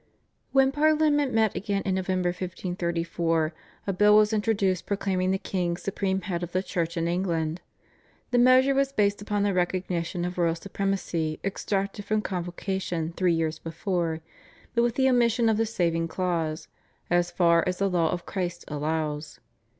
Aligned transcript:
When 0.51 0.71
Parliament 0.71 1.31
met 1.31 1.53
again 1.55 1.83
in 1.83 1.93
November 1.93 2.29
1534 2.29 3.53
a 3.85 3.93
bill 3.93 4.15
was 4.17 4.33
introduced 4.33 4.87
proclaiming 4.87 5.29
the 5.29 5.37
king 5.37 5.77
supreme 5.77 6.21
head 6.21 6.41
of 6.41 6.53
the 6.53 6.63
Church 6.63 6.97
in 6.97 7.07
England. 7.07 7.61
The 8.31 8.39
measure 8.39 8.73
was 8.73 8.91
based 8.91 9.21
upon 9.21 9.43
the 9.43 9.53
recognition 9.53 10.25
of 10.25 10.39
royal 10.39 10.55
supremacy 10.55 11.39
extracted 11.43 12.03
from 12.05 12.23
Convocation 12.23 13.13
three 13.15 13.33
years 13.33 13.59
before, 13.59 14.21
but 14.73 14.81
with 14.81 14.95
the 14.95 15.07
omission 15.07 15.47
of 15.49 15.57
the 15.57 15.67
saving 15.67 16.07
clause 16.07 16.67
"as 17.11 17.29
far 17.29 17.63
as 17.67 17.77
the 17.77 17.87
law 17.87 18.09
of 18.09 18.25
Christ 18.25 18.65
allows." 18.69 19.39